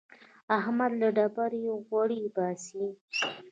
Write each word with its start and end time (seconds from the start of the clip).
احمد 0.57 0.91
له 1.01 1.07
ډبرې 1.15 1.63
غوړي 1.87 2.21
باسي. 2.35 2.85